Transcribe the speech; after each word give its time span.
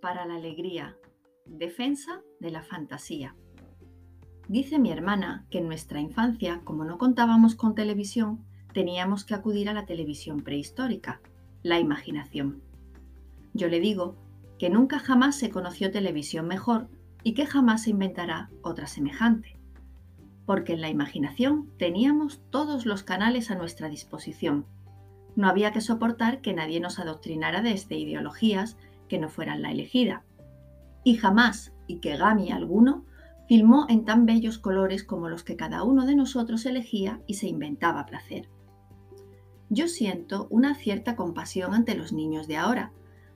para 0.00 0.26
la 0.26 0.34
alegría. 0.34 0.96
Defensa 1.44 2.20
de 2.40 2.50
la 2.50 2.64
fantasía. 2.64 3.36
Dice 4.48 4.80
mi 4.80 4.90
hermana 4.90 5.46
que 5.50 5.58
en 5.58 5.68
nuestra 5.68 6.00
infancia, 6.00 6.62
como 6.64 6.84
no 6.84 6.98
contábamos 6.98 7.54
con 7.54 7.76
televisión, 7.76 8.44
teníamos 8.72 9.24
que 9.24 9.34
acudir 9.34 9.68
a 9.68 9.72
la 9.72 9.86
televisión 9.86 10.40
prehistórica, 10.40 11.20
la 11.62 11.78
imaginación. 11.78 12.60
Yo 13.54 13.68
le 13.68 13.78
digo 13.78 14.16
que 14.58 14.68
nunca 14.68 14.98
jamás 14.98 15.38
se 15.38 15.50
conoció 15.50 15.92
televisión 15.92 16.48
mejor 16.48 16.88
y 17.22 17.34
que 17.34 17.46
jamás 17.46 17.84
se 17.84 17.90
inventará 17.90 18.50
otra 18.62 18.88
semejante. 18.88 19.56
Porque 20.44 20.72
en 20.72 20.80
la 20.80 20.90
imaginación 20.90 21.70
teníamos 21.78 22.40
todos 22.50 22.84
los 22.84 23.04
canales 23.04 23.52
a 23.52 23.54
nuestra 23.54 23.88
disposición. 23.88 24.66
No 25.36 25.48
había 25.48 25.70
que 25.70 25.80
soportar 25.80 26.40
que 26.40 26.52
nadie 26.52 26.80
nos 26.80 26.98
adoctrinara 26.98 27.62
desde 27.62 27.96
ideologías 27.96 28.76
que 29.08 29.18
no 29.18 29.28
fueran 29.28 29.62
la 29.62 29.70
elegida. 29.70 30.24
Y 31.04 31.16
jamás, 31.16 31.72
y 31.86 32.00
que 32.00 32.16
Gami 32.16 32.50
alguno, 32.50 33.04
filmó 33.48 33.86
en 33.88 34.04
tan 34.04 34.26
bellos 34.26 34.58
colores 34.58 35.04
como 35.04 35.28
los 35.28 35.44
que 35.44 35.56
cada 35.56 35.82
uno 35.84 36.06
de 36.06 36.16
nosotros 36.16 36.66
elegía 36.66 37.20
y 37.26 37.34
se 37.34 37.46
inventaba 37.46 38.06
placer. 38.06 38.48
Yo 39.68 39.88
siento 39.88 40.46
una 40.50 40.74
cierta 40.74 41.16
compasión 41.16 41.74
ante 41.74 41.94
los 41.94 42.12
niños 42.12 42.46
de 42.46 42.56
ahora, 42.56 42.92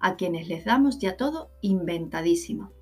a 0.00 0.16
quienes 0.16 0.48
les 0.48 0.64
damos 0.64 0.98
ya 0.98 1.16
todo 1.16 1.50
inventadísimo. 1.62 2.72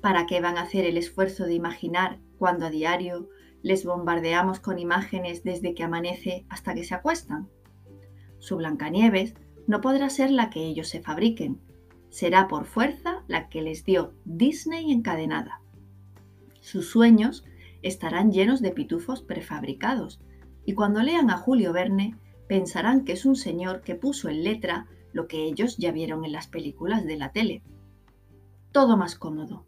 ¿Para 0.00 0.26
qué 0.26 0.40
van 0.40 0.56
a 0.56 0.62
hacer 0.62 0.84
el 0.84 0.96
esfuerzo 0.96 1.44
de 1.44 1.54
imaginar 1.54 2.20
cuando 2.38 2.66
a 2.66 2.70
diario 2.70 3.28
les 3.62 3.84
bombardeamos 3.84 4.60
con 4.60 4.78
imágenes 4.78 5.42
desde 5.42 5.74
que 5.74 5.82
amanece 5.82 6.46
hasta 6.48 6.74
que 6.74 6.84
se 6.84 6.94
acuestan? 6.94 7.48
Su 8.38 8.56
Blancanieves 8.56 9.34
no 9.66 9.80
podrá 9.80 10.10
ser 10.10 10.30
la 10.30 10.50
que 10.50 10.64
ellos 10.64 10.88
se 10.88 11.00
fabriquen, 11.00 11.60
será 12.10 12.48
por 12.48 12.66
fuerza 12.66 13.24
la 13.28 13.48
que 13.48 13.62
les 13.62 13.84
dio 13.84 14.14
Disney 14.24 14.92
encadenada. 14.92 15.60
Sus 16.60 16.88
sueños 16.88 17.44
estarán 17.82 18.32
llenos 18.32 18.60
de 18.60 18.72
pitufos 18.72 19.22
prefabricados 19.22 20.20
y 20.64 20.74
cuando 20.74 21.02
lean 21.02 21.30
a 21.30 21.36
Julio 21.36 21.72
Verne 21.72 22.16
pensarán 22.48 23.04
que 23.04 23.12
es 23.12 23.24
un 23.24 23.36
señor 23.36 23.82
que 23.82 23.94
puso 23.94 24.28
en 24.28 24.44
letra 24.44 24.86
lo 25.12 25.28
que 25.28 25.44
ellos 25.44 25.76
ya 25.78 25.92
vieron 25.92 26.24
en 26.24 26.32
las 26.32 26.48
películas 26.48 27.04
de 27.04 27.16
la 27.16 27.32
tele. 27.32 27.62
Todo 28.72 28.96
más 28.96 29.14
cómodo, 29.14 29.66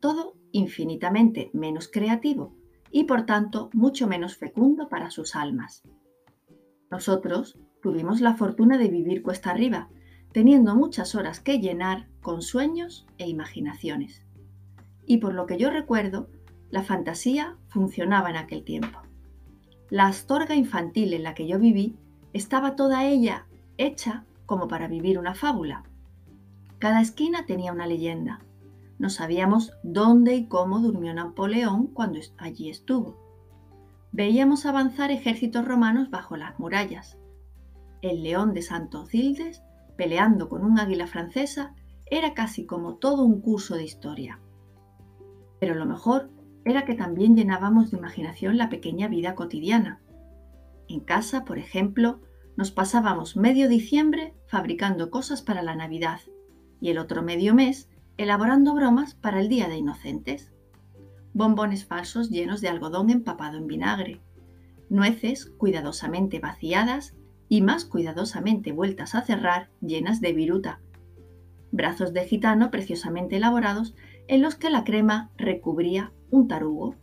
todo 0.00 0.34
infinitamente 0.52 1.50
menos 1.52 1.88
creativo 1.88 2.54
y 2.90 3.04
por 3.04 3.26
tanto 3.26 3.70
mucho 3.72 4.06
menos 4.06 4.36
fecundo 4.36 4.88
para 4.88 5.10
sus 5.10 5.34
almas. 5.34 5.82
Nosotros 6.90 7.58
tuvimos 7.82 8.20
la 8.20 8.34
fortuna 8.34 8.78
de 8.78 8.88
vivir 8.88 9.22
cuesta 9.22 9.50
arriba 9.50 9.88
teniendo 10.36 10.74
muchas 10.76 11.14
horas 11.14 11.40
que 11.40 11.60
llenar 11.60 12.08
con 12.20 12.42
sueños 12.42 13.06
e 13.16 13.26
imaginaciones. 13.26 14.22
Y 15.06 15.16
por 15.16 15.32
lo 15.32 15.46
que 15.46 15.56
yo 15.56 15.70
recuerdo, 15.70 16.28
la 16.68 16.82
fantasía 16.82 17.56
funcionaba 17.68 18.28
en 18.28 18.36
aquel 18.36 18.62
tiempo. 18.62 18.98
La 19.88 20.08
astorga 20.08 20.54
infantil 20.54 21.14
en 21.14 21.22
la 21.22 21.32
que 21.32 21.48
yo 21.48 21.58
viví 21.58 21.96
estaba 22.34 22.76
toda 22.76 23.06
ella 23.06 23.46
hecha 23.78 24.26
como 24.44 24.68
para 24.68 24.88
vivir 24.88 25.18
una 25.18 25.34
fábula. 25.34 25.84
Cada 26.78 27.00
esquina 27.00 27.46
tenía 27.46 27.72
una 27.72 27.86
leyenda. 27.86 28.40
No 28.98 29.08
sabíamos 29.08 29.72
dónde 29.82 30.34
y 30.34 30.48
cómo 30.48 30.80
durmió 30.80 31.14
Napoleón 31.14 31.86
cuando 31.86 32.20
allí 32.36 32.68
estuvo. 32.68 33.16
Veíamos 34.12 34.66
avanzar 34.66 35.10
ejércitos 35.10 35.64
romanos 35.64 36.10
bajo 36.10 36.36
las 36.36 36.58
murallas. 36.58 37.16
El 38.02 38.22
león 38.22 38.52
de 38.52 38.60
Santo 38.60 39.06
Cildes 39.06 39.62
peleando 39.96 40.48
con 40.48 40.64
un 40.64 40.78
águila 40.78 41.06
francesa 41.06 41.74
era 42.06 42.34
casi 42.34 42.66
como 42.66 42.96
todo 42.96 43.24
un 43.24 43.40
curso 43.40 43.74
de 43.74 43.84
historia. 43.84 44.38
Pero 45.58 45.74
lo 45.74 45.86
mejor 45.86 46.30
era 46.64 46.84
que 46.84 46.94
también 46.94 47.36
llenábamos 47.36 47.90
de 47.90 47.98
imaginación 47.98 48.56
la 48.56 48.68
pequeña 48.68 49.08
vida 49.08 49.34
cotidiana. 49.34 50.00
En 50.88 51.00
casa, 51.00 51.44
por 51.44 51.58
ejemplo, 51.58 52.20
nos 52.56 52.70
pasábamos 52.70 53.36
medio 53.36 53.68
diciembre 53.68 54.34
fabricando 54.46 55.10
cosas 55.10 55.42
para 55.42 55.62
la 55.62 55.76
Navidad 55.76 56.20
y 56.80 56.90
el 56.90 56.98
otro 56.98 57.22
medio 57.22 57.54
mes 57.54 57.88
elaborando 58.16 58.74
bromas 58.74 59.14
para 59.14 59.40
el 59.40 59.48
Día 59.48 59.68
de 59.68 59.76
Inocentes. 59.76 60.52
Bombones 61.34 61.84
falsos 61.84 62.30
llenos 62.30 62.60
de 62.60 62.68
algodón 62.68 63.10
empapado 63.10 63.58
en 63.58 63.66
vinagre, 63.66 64.20
nueces 64.88 65.46
cuidadosamente 65.46 66.38
vaciadas 66.38 67.14
y 67.48 67.62
más 67.62 67.84
cuidadosamente 67.84 68.72
vueltas 68.72 69.14
a 69.14 69.22
cerrar 69.22 69.70
llenas 69.80 70.20
de 70.20 70.32
viruta. 70.32 70.80
Brazos 71.70 72.12
de 72.12 72.24
gitano 72.24 72.70
preciosamente 72.70 73.36
elaborados 73.36 73.94
en 74.28 74.42
los 74.42 74.54
que 74.54 74.70
la 74.70 74.84
crema 74.84 75.30
recubría 75.36 76.12
un 76.30 76.48
tarugo. 76.48 76.96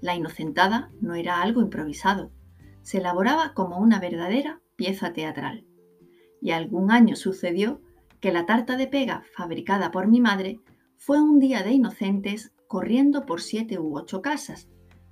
La 0.00 0.14
inocentada 0.14 0.90
no 1.00 1.14
era 1.14 1.42
algo 1.42 1.60
improvisado, 1.60 2.30
se 2.82 2.98
elaboraba 2.98 3.54
como 3.54 3.78
una 3.78 4.00
verdadera 4.00 4.60
pieza 4.76 5.12
teatral. 5.12 5.64
Y 6.40 6.50
algún 6.50 6.90
año 6.90 7.14
sucedió 7.14 7.80
que 8.20 8.32
la 8.32 8.46
tarta 8.46 8.76
de 8.76 8.88
pega 8.88 9.22
fabricada 9.34 9.90
por 9.90 10.08
mi 10.08 10.20
madre 10.20 10.60
fue 10.96 11.20
un 11.20 11.38
día 11.38 11.62
de 11.62 11.72
inocentes 11.72 12.52
corriendo 12.66 13.26
por 13.26 13.40
siete 13.40 13.78
u 13.78 13.96
ocho 13.96 14.22
casas, 14.22 14.68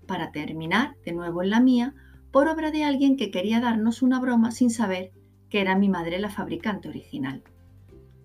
para 0.07 0.33
terminar 0.33 0.97
de 1.05 1.13
nuevo 1.13 1.43
en 1.43 1.51
la 1.51 1.61
mía 1.61 1.95
por 2.31 2.49
obra 2.49 2.71
de 2.71 2.85
alguien 2.85 3.17
que 3.17 3.31
quería 3.31 3.61
darnos 3.61 4.03
una 4.03 4.21
broma 4.21 4.51
sin 4.53 4.71
saber 4.71 5.13
que 5.49 5.61
era 5.61 5.77
mi 5.77 5.89
madre 5.89 6.19
la 6.19 6.31
fabricante 6.31 6.89
original. 6.89 7.43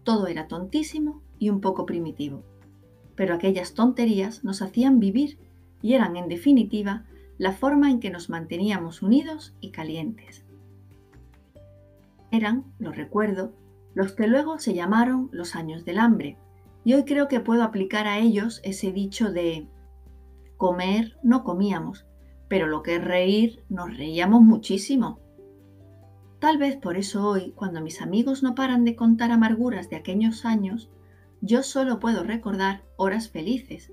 Todo 0.04 0.28
era 0.28 0.48
tontísimo 0.48 1.22
y 1.40 1.50
un 1.50 1.60
poco 1.60 1.86
primitivo, 1.86 2.44
pero 3.16 3.34
aquellas 3.34 3.74
tonterías 3.74 4.44
nos 4.44 4.62
hacían 4.62 5.00
vivir 5.00 5.40
y 5.82 5.94
eran, 5.94 6.16
en 6.16 6.28
definitiva, 6.28 7.06
la 7.38 7.52
forma 7.52 7.90
en 7.90 8.00
que 8.00 8.10
nos 8.10 8.30
manteníamos 8.30 9.02
unidos 9.02 9.56
y 9.60 9.72
calientes. 9.72 10.46
Eran, 12.32 12.66
lo 12.80 12.92
recuerdo, 12.92 13.54
los 13.94 14.14
que 14.14 14.28
luego 14.28 14.60
se 14.60 14.74
llamaron 14.74 15.30
los 15.32 15.56
años 15.56 15.86
del 15.86 16.00
hambre, 16.00 16.38
y 16.84 16.94
hoy 16.94 17.04
creo 17.04 17.28
que 17.28 17.40
puedo 17.40 17.64
aplicar 17.64 18.08
a 18.08 18.20
ellos 18.20 18.62
ese 18.64 18.92
dicho 18.92 19.32
de 19.32 19.68
comer 20.58 21.18
no 21.24 21.44
comíamos, 21.44 22.06
pero 22.48 22.68
lo 22.68 22.84
que 22.84 22.96
es 22.96 23.04
reír, 23.04 23.64
nos 23.70 23.96
reíamos 23.96 24.42
muchísimo. 24.42 25.20
Tal 26.40 26.58
vez 26.58 26.78
por 26.78 26.98
eso 26.98 27.28
hoy, 27.28 27.54
cuando 27.56 27.82
mis 27.82 28.02
amigos 28.02 28.44
no 28.44 28.56
paran 28.56 28.86
de 28.86 28.96
contar 28.96 29.32
amarguras 29.32 29.90
de 29.90 29.96
aquellos 29.96 30.46
años, 30.46 30.90
yo 31.42 31.64
solo 31.64 32.00
puedo 32.00 32.24
recordar 32.24 32.84
horas 32.98 33.30
felices, 33.30 33.92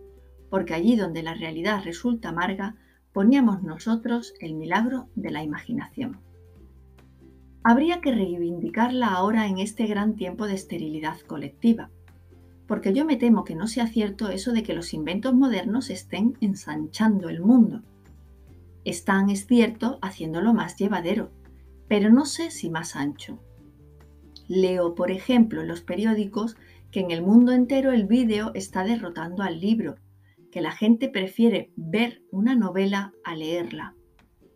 porque 0.51 0.75
allí 0.75 0.97
donde 0.97 1.23
la 1.23 1.35
realidad 1.35 1.83
resulta 1.85 2.29
amarga, 2.29 2.77
poníamos 3.13 3.63
nosotros 3.63 4.35
el 4.41 4.55
milagro 4.55 5.09
de 5.15 5.31
la 5.31 5.43
imaginación. 5.43 6.21
Habría 7.65 8.01
que 8.01 8.13
reivindicarla 8.13 9.09
ahora 9.09 9.47
en 9.47 9.59
este 9.59 9.87
gran 9.87 10.17
tiempo 10.17 10.47
de 10.47 10.55
esterilidad 10.55 11.21
colectiva, 11.21 11.91
porque 12.67 12.93
yo 12.93 13.05
me 13.05 13.17
temo 13.17 13.45
que 13.45 13.55
no 13.55 13.67
sea 13.67 13.87
cierto 13.87 14.29
eso 14.31 14.53
de 14.53 14.63
que 14.63 14.75
los 14.75 14.93
inventos 14.95 15.35
modernos 15.35 15.91
estén 15.91 16.37
ensanchando 16.41 17.29
el 17.29 17.41
mundo 17.41 17.83
están, 18.85 19.31
es 19.31 19.47
cierto, 19.47 19.99
haciéndolo 20.03 20.55
más 20.55 20.77
llevadero, 20.77 21.31
pero 21.89 22.11
no 22.11 22.25
sé 22.25 22.51
si 22.51 22.71
más 22.71 22.97
ancho. 22.97 23.39
Leo, 24.49 24.95
por 24.95 25.11
ejemplo, 25.11 25.63
en 25.63 25.69
los 25.69 25.83
periódicos 25.83 26.57
que 26.91 27.01
en 27.01 27.11
el 27.11 27.23
mundo 27.23 27.53
entero 27.53 27.93
el 27.93 28.07
vídeo 28.07 28.53
está 28.55 28.85
derrotando 28.85 29.43
al 29.43 29.61
libro, 29.61 29.97
que 30.51 30.61
la 30.61 30.73
gente 30.73 31.09
prefiere 31.09 31.73
ver 31.77 32.23
una 32.31 32.55
novela 32.55 33.13
a 33.25 33.35
leerla, 33.35 33.95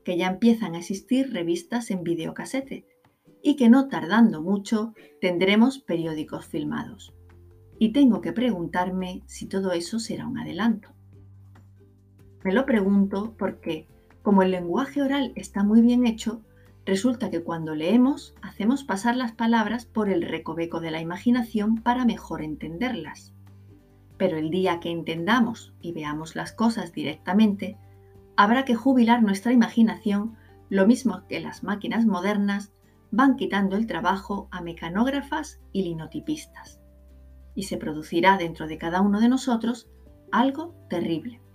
que 0.04 0.16
ya 0.19 0.28
empiezan 0.28 0.75
a 0.75 0.78
existir 0.78 1.32
revistas 1.32 1.91
en 1.91 2.04
videocasete 2.04 2.86
y 3.42 3.56
que 3.56 3.68
no 3.68 3.89
tardando 3.89 4.42
mucho 4.42 4.92
tendremos 5.21 5.78
periódicos 5.78 6.47
filmados. 6.47 7.15
Y 7.78 7.92
tengo 7.92 8.21
que 8.21 8.33
preguntarme 8.33 9.22
si 9.27 9.47
todo 9.47 9.72
eso 9.72 9.98
será 9.98 10.27
un 10.27 10.39
adelanto. 10.39 10.91
Me 12.45 12.53
lo 12.53 12.66
pregunto 12.66 13.34
porque 13.39 13.89
como 14.27 14.43
el 14.43 14.51
lenguaje 14.51 15.03
oral 15.03 15.31
está 15.37 15.63
muy 15.63 15.83
bien 15.83 16.05
hecho, 16.05 16.43
resulta 16.84 17.31
que 17.31 17.45
cuando 17.45 17.77
leemos 17.77 18.34
hacemos 18.43 18.83
pasar 18.83 19.15
las 19.15 19.31
palabras 19.31 19.87
por 19.87 20.09
el 20.09 20.23
recoveco 20.23 20.81
de 20.81 20.91
la 20.91 21.01
imaginación 21.01 21.77
para 21.77 22.05
mejor 22.05 22.43
entenderlas. 22.43 23.33
Pero 24.17 24.37
el 24.37 24.51
día 24.51 24.81
que 24.81 24.91
entendamos 24.91 25.75
y 25.81 25.93
veamos 25.93 26.34
las 26.34 26.53
cosas 26.53 26.93
directamente, 26.93 27.78
habrá 28.37 28.65
que 28.65 28.75
jubilar 28.75 29.23
nuestra 29.23 29.53
imaginación, 29.53 30.34
lo 30.71 30.89
mismo 30.89 31.23
que 31.28 31.39
las 31.39 31.63
máquinas 31.63 32.05
modernas 32.05 32.73
van 33.13 33.37
quitando 33.37 33.77
el 33.77 33.87
trabajo 33.87 34.49
a 34.51 34.61
mecanógrafas 34.61 35.61
y 35.71 35.83
linotipistas. 35.83 36.81
Y 37.55 37.63
se 37.63 37.77
producirá 37.77 38.39
dentro 38.39 38.67
de 38.67 38.77
cada 38.77 39.03
uno 39.03 39.21
de 39.21 39.28
nosotros 39.28 39.89
algo 40.33 40.75
terrible 40.91 41.46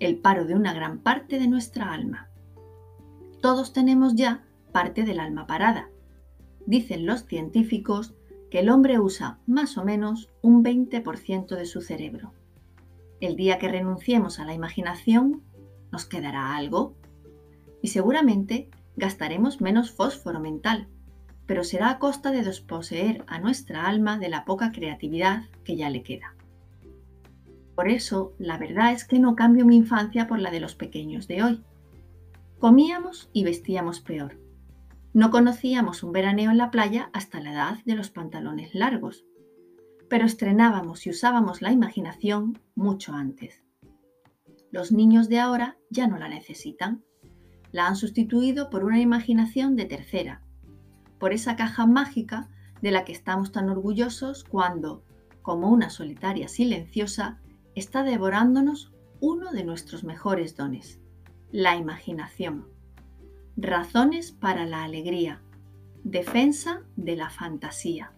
el 0.00 0.16
paro 0.16 0.44
de 0.44 0.54
una 0.54 0.72
gran 0.72 0.98
parte 0.98 1.38
de 1.38 1.48
nuestra 1.48 1.92
alma. 1.92 2.28
Todos 3.40 3.72
tenemos 3.72 4.14
ya 4.14 4.44
parte 4.72 5.04
del 5.04 5.20
alma 5.20 5.46
parada. 5.46 5.88
Dicen 6.66 7.06
los 7.06 7.24
científicos 7.24 8.14
que 8.50 8.60
el 8.60 8.70
hombre 8.70 8.98
usa 8.98 9.38
más 9.46 9.76
o 9.78 9.84
menos 9.84 10.30
un 10.42 10.64
20% 10.64 11.56
de 11.56 11.66
su 11.66 11.80
cerebro. 11.80 12.32
El 13.20 13.36
día 13.36 13.58
que 13.58 13.68
renunciemos 13.68 14.38
a 14.38 14.44
la 14.44 14.54
imaginación, 14.54 15.42
¿nos 15.90 16.06
quedará 16.06 16.56
algo? 16.56 16.94
Y 17.82 17.88
seguramente 17.88 18.68
gastaremos 18.96 19.60
menos 19.60 19.90
fósforo 19.90 20.40
mental, 20.40 20.88
pero 21.46 21.64
será 21.64 21.90
a 21.90 21.98
costa 21.98 22.30
de 22.30 22.42
desposeer 22.42 23.24
a 23.26 23.38
nuestra 23.38 23.86
alma 23.86 24.18
de 24.18 24.28
la 24.28 24.44
poca 24.44 24.72
creatividad 24.72 25.44
que 25.64 25.76
ya 25.76 25.90
le 25.90 26.02
queda. 26.02 26.34
Por 27.78 27.88
eso, 27.88 28.34
la 28.40 28.58
verdad 28.58 28.90
es 28.90 29.04
que 29.04 29.20
no 29.20 29.36
cambio 29.36 29.64
mi 29.64 29.76
infancia 29.76 30.26
por 30.26 30.40
la 30.40 30.50
de 30.50 30.58
los 30.58 30.74
pequeños 30.74 31.28
de 31.28 31.44
hoy. 31.44 31.64
Comíamos 32.58 33.30
y 33.32 33.44
vestíamos 33.44 34.00
peor. 34.00 34.36
No 35.14 35.30
conocíamos 35.30 36.02
un 36.02 36.10
veraneo 36.10 36.50
en 36.50 36.58
la 36.58 36.72
playa 36.72 37.08
hasta 37.12 37.38
la 37.38 37.52
edad 37.52 37.78
de 37.84 37.94
los 37.94 38.10
pantalones 38.10 38.74
largos, 38.74 39.24
pero 40.08 40.26
estrenábamos 40.26 41.06
y 41.06 41.10
usábamos 41.10 41.62
la 41.62 41.70
imaginación 41.70 42.58
mucho 42.74 43.12
antes. 43.12 43.62
Los 44.72 44.90
niños 44.90 45.28
de 45.28 45.38
ahora 45.38 45.76
ya 45.88 46.08
no 46.08 46.18
la 46.18 46.28
necesitan. 46.28 47.04
La 47.70 47.86
han 47.86 47.94
sustituido 47.94 48.70
por 48.70 48.82
una 48.82 49.00
imaginación 49.00 49.76
de 49.76 49.84
tercera, 49.84 50.42
por 51.20 51.32
esa 51.32 51.54
caja 51.54 51.86
mágica 51.86 52.48
de 52.82 52.90
la 52.90 53.04
que 53.04 53.12
estamos 53.12 53.52
tan 53.52 53.70
orgullosos 53.70 54.42
cuando, 54.42 55.04
como 55.42 55.70
una 55.70 55.90
solitaria 55.90 56.48
silenciosa, 56.48 57.40
está 57.78 58.02
devorándonos 58.02 58.92
uno 59.20 59.52
de 59.52 59.64
nuestros 59.64 60.04
mejores 60.04 60.56
dones, 60.56 61.00
la 61.50 61.76
imaginación. 61.76 62.68
Razones 63.56 64.32
para 64.32 64.66
la 64.66 64.84
alegría. 64.84 65.40
Defensa 66.04 66.82
de 66.96 67.16
la 67.16 67.30
fantasía. 67.30 68.12